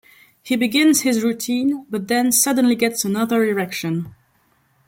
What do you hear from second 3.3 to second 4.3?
erection.